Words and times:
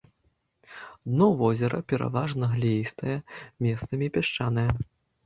Дно 1.09 1.27
возера 1.41 1.79
пераважна 1.93 2.45
глеістае, 2.55 3.17
месцамі 3.67 4.07
пясчанае. 4.17 4.65